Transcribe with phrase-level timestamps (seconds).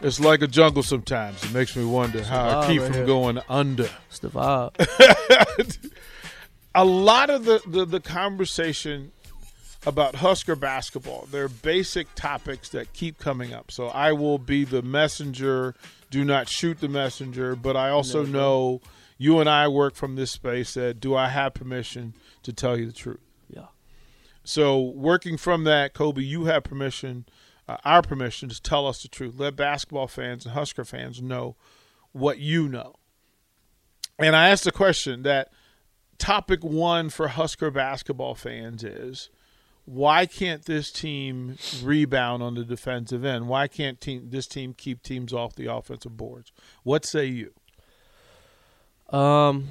[0.00, 1.44] It's like a jungle sometimes.
[1.44, 3.04] It makes me wonder how I keep right from here.
[3.04, 3.90] going under.
[4.08, 5.90] It's the vibe.
[6.74, 9.12] a lot of the, the, the conversation
[9.86, 13.70] about Husker basketball, there are basic topics that keep coming up.
[13.70, 15.74] So I will be the messenger.
[16.10, 17.56] Do not shoot the messenger.
[17.56, 18.80] But I also know
[19.16, 22.86] you and I work from this space that do I have permission to tell you
[22.86, 23.20] the truth?
[23.48, 23.66] Yeah.
[24.44, 27.26] So working from that, Kobe, you have permission,
[27.68, 29.34] uh, our permission to tell us the truth.
[29.38, 31.56] Let basketball fans and Husker fans know
[32.12, 32.96] what you know.
[34.18, 35.50] And I asked the question that
[36.18, 39.30] topic one for Husker basketball fans is
[39.90, 43.48] why can't this team rebound on the defensive end?
[43.48, 46.52] Why can't team, this team keep teams off the offensive boards?
[46.84, 47.52] What say you?
[49.16, 49.66] Um,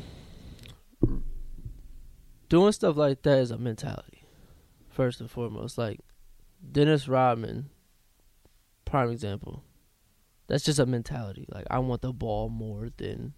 [2.49, 4.25] doing stuff like that is a mentality,
[4.89, 5.77] first and foremost.
[5.77, 6.01] Like
[6.69, 7.69] Dennis Rodman,
[8.83, 9.63] prime example.
[10.47, 11.47] That's just a mentality.
[11.49, 13.35] Like I want the ball more than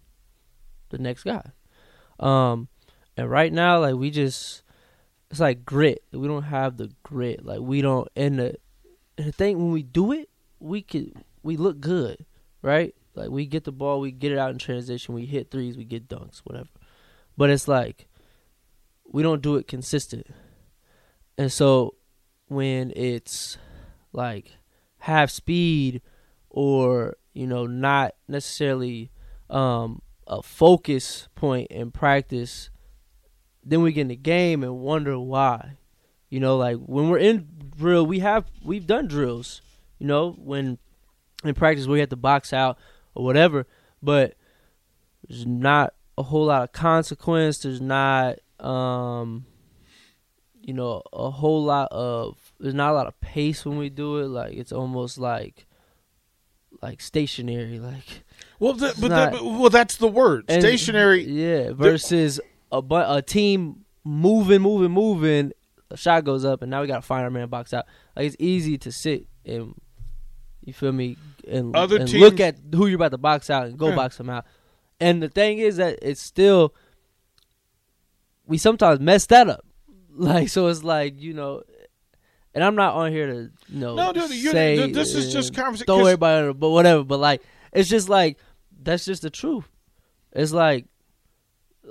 [0.89, 1.51] the next guy.
[2.19, 2.69] Um,
[3.15, 4.63] and right now, like we just,
[5.31, 6.03] it's like grit.
[6.11, 7.45] We don't have the grit.
[7.45, 8.07] Like we don't.
[8.17, 8.55] And the,
[9.15, 12.25] the thing when we do it, we could we look good,
[12.61, 12.93] right?
[13.15, 15.85] Like we get the ball, we get it out in transition, we hit threes, we
[15.85, 16.67] get dunks, whatever.
[17.37, 18.09] But it's like
[19.05, 20.27] we don't do it consistent.
[21.37, 21.95] And so
[22.47, 23.57] when it's
[24.11, 24.51] like
[24.99, 26.01] half speed
[26.49, 29.11] or, you know, not necessarily
[29.49, 32.69] um a focus point in practice,
[33.63, 35.77] then we get in the game and wonder why.
[36.29, 39.61] You know, like when we're in drill, we have we've done drills.
[39.99, 40.77] You know, when
[41.43, 42.77] in practice we have to box out
[43.15, 43.67] or whatever,
[44.01, 44.35] but
[45.27, 47.59] there's not a whole lot of consequence.
[47.59, 49.45] There's not, um,
[50.61, 54.17] you know, a whole lot of there's not a lot of pace when we do
[54.19, 54.27] it.
[54.27, 55.67] Like it's almost like
[56.81, 57.77] like stationary.
[57.79, 58.23] Like
[58.59, 61.23] Well, the, but, not- the, but- well, that's the word stationary.
[61.25, 62.39] Yeah, versus
[62.71, 65.51] a bu- a team moving, moving, moving.
[65.89, 67.85] A shot goes up, and now we got to find our man box out.
[68.15, 69.73] Like it's easy to sit and
[70.63, 71.17] you feel me,
[71.47, 73.95] and, Other and teams- look at who you're about to box out and go Yeah.
[73.95, 74.45] box them out.
[74.99, 76.73] And the thing is that it's still
[78.45, 79.65] we sometimes mess that up.
[80.13, 81.63] Like so, it's like you know.
[82.53, 85.57] And I'm not on here to you know No, dude, say th- this is just
[85.57, 87.05] uh, conversa- throw everybody but whatever.
[87.05, 88.37] But like, it's just like
[88.83, 89.69] that's just the truth.
[90.33, 90.85] It's like,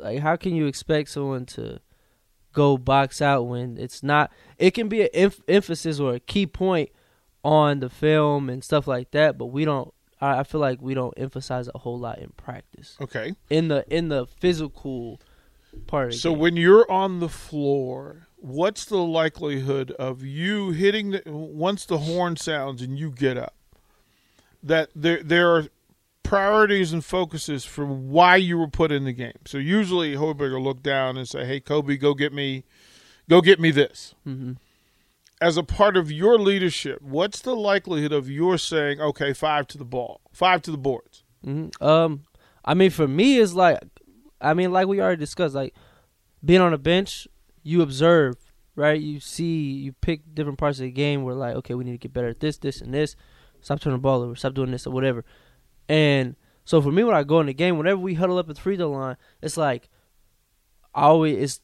[0.01, 1.81] like how can you expect someone to
[2.53, 4.33] go box out when it's not?
[4.59, 6.91] It can be an emph emphasis or a key point
[7.45, 9.93] on the film and stuff like that, but we don't.
[10.21, 13.35] I, I feel like we don't emphasize a whole lot in practice Okay.
[13.49, 15.21] in the in the physical
[15.87, 16.09] part.
[16.09, 21.87] Of So when you're on the floor, what's the likelihood of you hitting the once
[21.87, 23.55] the horn sounds and you get up?
[24.63, 25.67] That there there are
[26.23, 29.39] priorities and focuses for why you were put in the game.
[29.47, 32.65] So usually Hoiberg will look down and say, "Hey Kobe, go get me,
[33.29, 34.57] go get me this." Mhm.
[35.41, 39.79] As a part of your leadership, what's the likelihood of your saying, "Okay, five to
[39.79, 41.25] the ball, five to the boards"?
[41.43, 42.23] hmm Um,
[42.65, 43.79] I mean, for me, it's like,
[44.41, 45.75] I mean, like we already discussed, like
[46.45, 47.27] being on a bench,
[47.63, 48.37] you observe,
[48.77, 49.01] right?
[49.01, 51.99] You see, you pick different parts of the game where, like, okay, we need to
[51.99, 53.17] get better at this, this, and this.
[53.63, 54.35] Stop turning the ball over.
[54.37, 55.25] Stop doing this or whatever.
[55.91, 58.55] And so for me, when I go in the game, whenever we huddle up at
[58.55, 59.89] the free throw line, it's like,
[60.95, 61.61] I always it's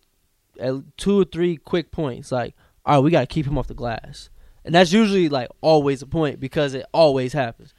[0.60, 2.32] at two or three quick points.
[2.32, 4.30] Like, all right, we got to keep him off the glass.
[4.64, 7.72] and that's usually like always a point because it always happens.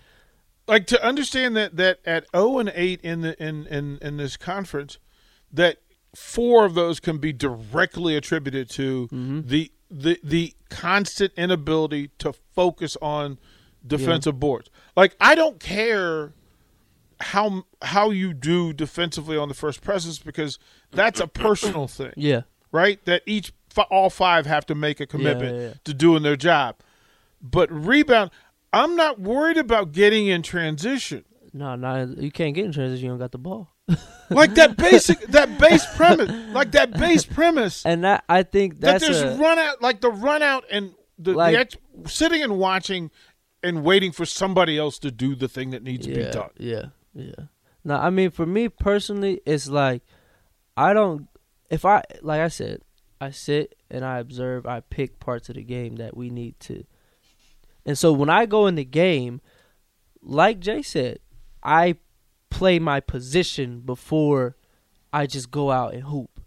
[0.68, 4.38] Like to understand that that at 0 and 8 in the in in in this
[4.38, 4.98] conference
[5.52, 5.78] that
[6.16, 9.42] four of those can be directly attributed to Mm-hmm.
[9.48, 13.38] the the the constant inability to focus on
[13.86, 14.70] defensive boards.
[14.96, 16.34] Like I don't care
[17.20, 20.60] how how you do defensively on the first presence because
[20.92, 22.42] that's a personal thing, Yeah,
[22.72, 23.04] right?
[23.06, 23.54] That each
[23.92, 25.74] all five have to make a commitment yeah, yeah.
[25.84, 26.78] to doing their job.
[27.42, 28.32] But rebound,
[28.74, 31.26] I'm not worried about getting in transition.
[31.54, 33.06] no, no, you can't get in transition.
[33.06, 33.74] You don't got the ball.
[34.30, 39.00] Like that basic that base premise, like that base premise And that I think that
[39.00, 42.58] there's a, run out like the run out and the, Like- the ex- sitting and
[42.60, 43.10] watching
[43.64, 46.50] and waiting for somebody else to do the thing that needs to be done.
[46.58, 46.88] Yeah,
[47.18, 47.46] yeah.
[47.84, 50.04] No, I mean for me personally, it's like
[50.76, 51.28] I don't.
[51.70, 52.82] If I like I said,
[53.20, 54.66] I sit and I observe.
[54.66, 56.84] I pick parts of the game that we need to.
[57.86, 59.42] And so when I go in the game,
[60.22, 61.20] like Jay said,
[61.64, 61.96] I
[62.50, 64.56] play my position before
[65.12, 66.42] I just go out and hoop.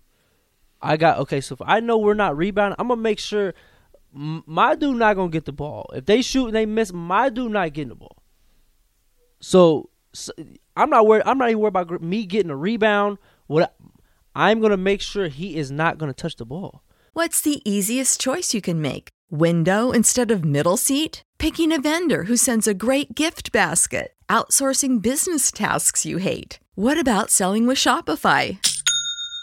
[0.81, 1.41] I got okay.
[1.41, 3.55] So if I know we're not rebounding, I'm gonna make sure
[4.13, 5.91] my dude not gonna get the ball.
[5.95, 8.17] If they shoot and they miss, my dude not getting the ball.
[9.41, 10.33] So, so
[10.77, 11.23] I'm not worried.
[11.27, 13.19] I'm not even worried about me getting a rebound.
[13.47, 13.75] What
[14.35, 16.83] I'm gonna make sure he is not gonna touch the ball.
[17.13, 19.09] What's the easiest choice you can make?
[19.31, 21.23] Window instead of middle seat?
[21.39, 24.13] Picking a vendor who sends a great gift basket?
[24.29, 26.61] Outsourcing business tasks you hate?
[26.75, 28.59] What about selling with Shopify?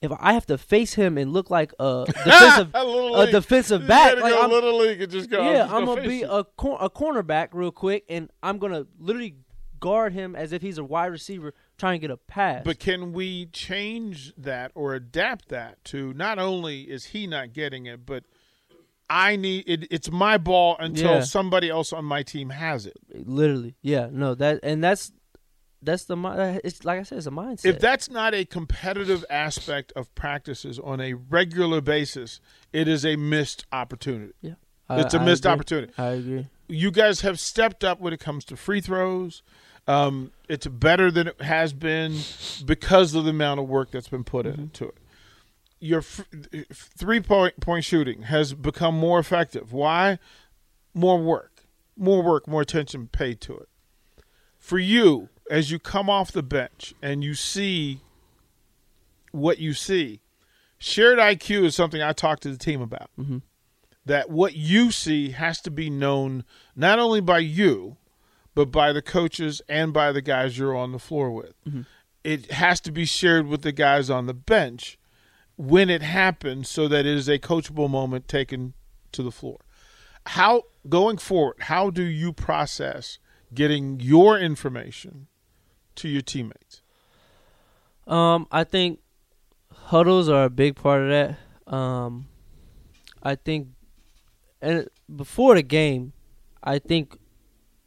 [0.00, 2.78] If I have to face him and look like a defensive A
[3.22, 5.42] a defensive back, like go I'm, little league and just go.
[5.42, 8.86] yeah, just I'm go gonna be a cor- a cornerback real quick, and I'm gonna
[9.00, 9.36] literally
[9.80, 12.62] guard him as if he's a wide receiver trying to get a pass.
[12.64, 17.86] But can we change that or adapt that to not only is he not getting
[17.86, 18.24] it, but
[19.10, 21.20] I need it, it's my ball until Yeah.
[21.22, 22.96] somebody else on my team has it.
[23.12, 25.12] literally, yeah, no, that and that's
[25.82, 27.64] that's the it's like I said, it's a mindset.
[27.66, 32.40] If that's not a competitive aspect of practices on a regular basis,
[32.72, 34.32] it is a missed opportunity.
[34.40, 34.54] yeah,
[34.88, 35.52] I- It's a I missed agree.
[35.52, 35.92] opportunity.
[35.98, 36.46] I agree.
[36.68, 39.42] You guys have stepped up when it comes to free throws.
[39.86, 42.18] Um, it's better than it has been
[42.66, 44.94] because of the amount of work that's been put into it.
[45.80, 46.26] Your f-
[46.74, 49.72] three point point shooting has become more effective.
[49.72, 50.18] Why?
[50.92, 51.62] More work,
[51.96, 53.68] more work, more attention paid to it.
[54.58, 58.00] For you, as you come off the bench and you see
[59.32, 60.20] what you see,
[60.78, 63.10] shared IQ is something I talk to the team about.
[63.18, 63.38] Mm-hmm.
[64.04, 67.98] That what you see has to be known not only by you,
[68.54, 71.54] but by the coaches and by the guys you're on the floor with.
[71.64, 71.82] Mm-hmm.
[72.24, 74.98] It has to be shared with the guys on the bench
[75.56, 78.74] when it happens so that it is a coachable moment taken
[79.12, 79.58] to the floor.
[80.26, 83.18] How going forward, how do you process
[83.54, 85.28] getting your information
[85.98, 86.82] to your teammates?
[88.06, 89.00] Um, I think
[89.72, 91.72] huddles are a big part of that.
[91.72, 92.28] Um,
[93.22, 93.68] I think,
[94.62, 96.12] and before the game,
[96.62, 97.16] I think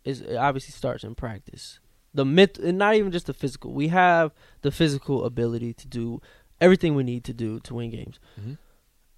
[0.03, 1.79] is it obviously starts in practice.
[2.13, 3.73] The myth, and not even just the physical.
[3.73, 6.21] We have the physical ability to do
[6.59, 8.19] everything we need to do to win games.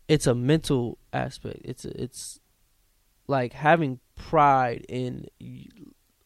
[0.08, 1.62] It's a mental aspect.
[1.64, 2.40] It's it's
[3.28, 5.28] like having pride in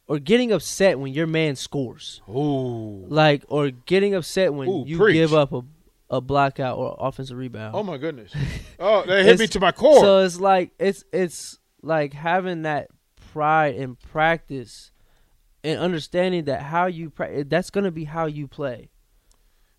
[0.08, 3.06] or getting upset when your man scores Ooh.
[3.10, 5.14] like or getting upset when Ooh, you preach.
[5.16, 5.62] give up a
[6.10, 7.76] a blockout or offensive rebound.
[7.76, 8.34] Oh my goodness!
[8.80, 10.00] Oh, that hit me to my core.
[10.00, 12.88] So it's like it's it's like having that
[13.34, 14.92] pride and practice
[15.64, 18.90] and understanding that how you pra- that's gonna be how you play.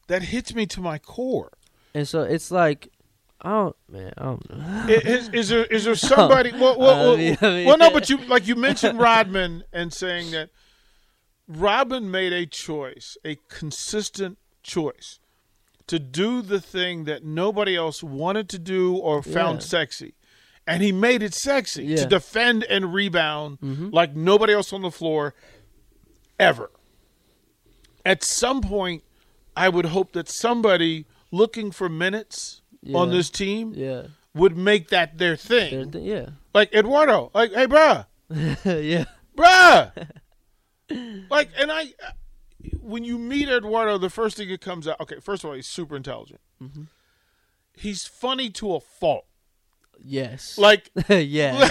[0.08, 1.52] that hits me to my core.
[1.94, 2.92] And so it's like
[3.40, 4.87] I don't man, I don't know.
[4.88, 6.50] Is, is there is there somebody?
[6.52, 9.92] Well, well, well, mean- I mean- well, no, but you like you mentioned Rodman and
[9.92, 10.50] saying that
[11.47, 15.18] Rodman made a choice, a consistent choice,
[15.87, 19.66] to do the thing that nobody else wanted to do or found Yeah.
[19.66, 20.14] sexy,
[20.66, 21.97] and he made it sexy to Yeah.
[22.00, 22.09] Mm-hmm.
[22.09, 23.59] defend and rebound
[23.92, 25.35] like nobody else on the floor
[26.40, 26.71] ever.
[28.04, 29.04] At some point,
[29.57, 32.62] I would hope that somebody looking for minutes
[32.94, 34.02] on this team Yeah.
[34.35, 35.70] would make that their thing.
[35.70, 36.30] They're th- yeah.
[36.54, 38.06] Like Eduardo, like, hey, bruh,
[38.64, 39.04] yeah.
[39.37, 40.08] bruh.
[41.30, 41.92] like, and I,
[42.80, 45.66] when you meet Eduardo, the first thing that comes out, okay, first of all, he's
[45.66, 46.40] super intelligent.
[46.62, 46.82] Mm-hmm.
[47.76, 49.26] He's funny to a fault.
[50.02, 50.58] Yes.
[50.58, 51.68] Like, yeah.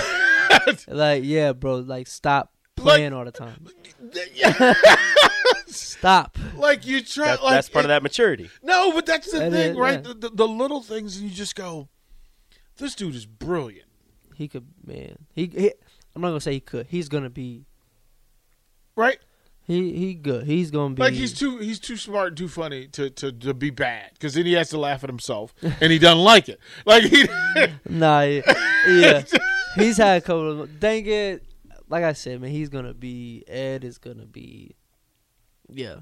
[0.88, 3.65] like yeah, bro, like stop playing all the time.
[5.67, 6.38] Stop.
[6.55, 8.50] like you try, That, like, that's part of that maturity.
[8.63, 9.96] No, but that's the That thing, is, right?
[10.05, 10.13] yeah.
[10.13, 11.89] The, the, the little things, and you just go,
[12.77, 13.88] this dude is brilliant.
[14.36, 15.17] He could man.
[15.34, 15.74] He, he
[16.15, 16.88] I'm not gonna say he could.
[16.88, 17.65] He's gonna be
[18.96, 19.17] Right?
[19.63, 20.46] he he good.
[20.46, 23.53] He's gonna be Like he's too he's too smart and too funny to, to, to
[23.55, 26.60] be bad because then he has to laugh at himself and he doesn't like it.
[26.86, 27.27] Like he
[27.89, 28.41] Nah, yeah.
[28.88, 29.24] yeah.
[29.75, 31.43] he's had a couple of dang it.
[31.89, 34.75] Like I said, man, he's gonna be Ed is gonna be
[35.70, 35.98] Yeah.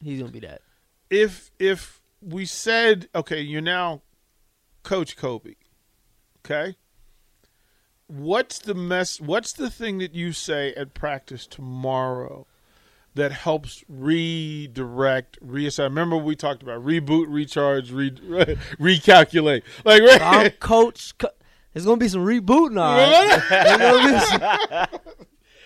[0.00, 0.62] He's gonna be that.
[1.10, 4.02] if if we said okay, you're now
[4.82, 5.54] Coach Kobe,
[6.44, 6.76] okay.
[8.08, 9.20] What's the mess?
[9.20, 12.46] What's the thing that you say at practice tomorrow
[13.14, 15.84] that helps redirect, reassign?
[15.84, 19.62] Remember we talked about reboot, recharge, re, recalculate.
[19.84, 21.28] Like I'm coach co-
[21.72, 23.42] there's gonna be some rebooting all right.
[23.48, 25.00] There's some-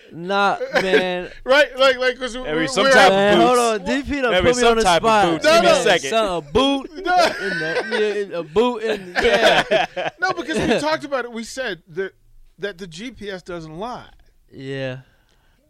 [0.09, 1.29] Nah, man.
[1.43, 1.77] right?
[1.77, 3.45] Like like because Every- we're, some we're type of boots.
[3.45, 3.85] hold on.
[3.87, 5.31] DP done Every put me on the some type of spot.
[5.33, 5.45] boots.
[5.45, 6.09] Give me a second.
[6.09, 6.91] son, a boot.
[6.97, 10.09] in the, yeah, a boot in yeah.
[10.21, 11.31] no because we talked about it.
[11.33, 12.13] We said that
[12.57, 14.09] that the GPS doesn't lie.
[14.49, 14.99] Yeah.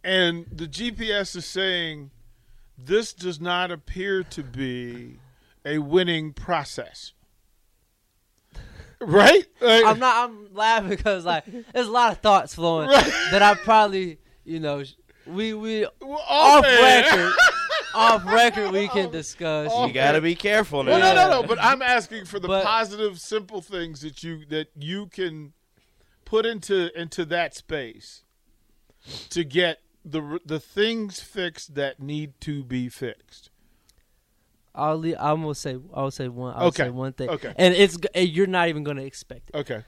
[0.03, 2.12] and the GPS is saying
[2.77, 5.17] this does not appear to be
[5.65, 7.13] a winning process.
[9.00, 9.46] Right?
[9.62, 13.12] Like- I'm not I'm laughing because like there's a lot of thoughts flowing Right.
[13.32, 14.84] that I probably you know
[15.25, 17.34] we we Well, off record
[17.94, 19.72] off record we can discuss.
[19.72, 20.92] Off You gotta be careful now.
[20.92, 21.48] Well, no, no, no.
[21.48, 25.54] But I'm asking for the But- positive, simple things that you that you can
[26.25, 28.24] put into into that space
[29.30, 33.50] to get the the things fixed that need to be fixed.
[34.77, 36.84] I'll leave, I'm gonna say I'll say one I'll Okay.
[36.84, 37.29] say one thing.
[37.29, 37.53] Okay.
[37.57, 39.55] And it's you're not even gonna expect it.
[39.57, 39.84] Okay.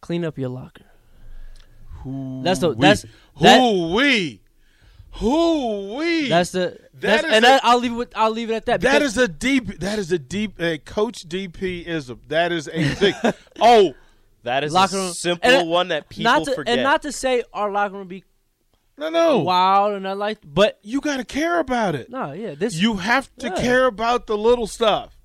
[0.00, 0.84] Clean up your locker.
[2.02, 3.04] Who That's the- we, that's-
[3.40, 4.40] that- who we
[5.16, 8.54] who we That's the that's, is and a- I'll leave it with, I'll leave it
[8.54, 8.80] at that.
[8.80, 9.78] That is a deep.
[9.80, 10.58] That is a deep.
[10.60, 12.22] A coach DP ism.
[12.28, 13.14] That is a thing.
[13.60, 13.94] oh
[14.44, 16.72] That is locker a room simple and- one that people not to, forget.
[16.78, 18.24] and not to say our locker room be
[19.10, 19.38] no, no!
[19.40, 22.10] wild and not like, but You got to care about it.
[22.10, 23.54] no, yeah, this You have to Yeah.
[23.60, 25.16] care about the little stuff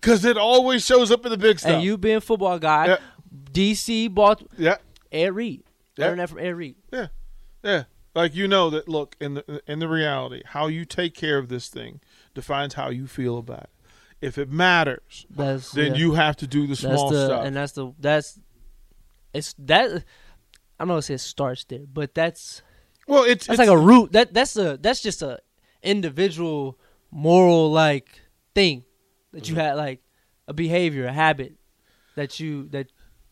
[0.00, 1.72] because it always shows up in the big stuff.
[1.72, 2.96] and you being football guy, Yeah.
[3.52, 4.76] DC bought yeah,
[5.10, 5.62] Ed Reed.
[5.96, 6.06] Yeah.
[6.06, 6.76] Learned that from Ed Reed.
[6.92, 7.08] yeah,
[7.62, 7.84] yeah.
[8.14, 8.88] Like you know that.
[8.88, 12.00] Look in the in the reality, how you take care of this thing
[12.34, 13.70] defines how you feel about it.
[14.20, 15.98] If it matters, That's then yeah.
[16.00, 17.44] you have to do the that's small the stuff.
[17.46, 18.38] and that's the that's
[19.32, 20.04] it's that
[20.82, 22.60] I'm not gonna say it starts there, but that's
[23.06, 24.12] well, it's that's it's, like a root.
[24.12, 25.38] That that's a that's just a
[25.82, 26.78] individual
[27.10, 28.20] moral like
[28.54, 28.84] thing
[29.32, 29.54] that Mm-hmm.
[29.54, 30.02] you had like
[30.48, 31.54] a behavior, a habit
[32.16, 32.88] that you that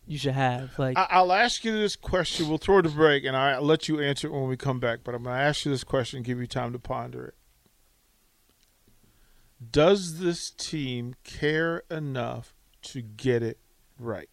[0.07, 0.79] you should have.
[0.79, 2.49] Like I, I'll ask you this question.
[2.49, 5.01] We'll throw the break, and I'll let you answer it when we come back.
[5.05, 7.35] But I'm going to ask you this question and give you time to ponder it.
[9.71, 13.59] Does this team care enough to get it
[13.99, 14.31] right?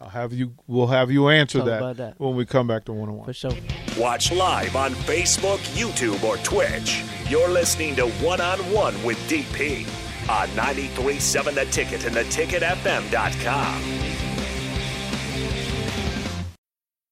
[0.00, 0.54] I'll have you.
[0.66, 2.18] We'll have you answer Talk that, that.
[2.20, 3.32] when we come back to one on one.
[3.32, 3.54] for one.
[3.54, 4.02] sure.
[4.02, 7.02] Watch live on Facebook, YouTube, or Twitch.
[7.28, 9.86] You're listening to One on One with DP
[10.28, 14.09] on 93.7 The Ticket and the theticketfm.com.